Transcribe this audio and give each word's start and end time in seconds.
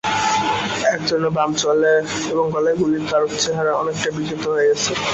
একজনের 0.93 1.31
বাম 1.37 1.51
চোয়ালে 1.59 1.93
এবং 2.31 2.45
গলায় 2.53 2.77
গুলি 2.81 2.97
করায় 3.03 3.29
চেহারা 3.43 3.71
অনেকটাই 3.81 4.13
বিকৃত 4.17 4.43
হয়ে 4.53 4.67
গেছে। 4.69 4.91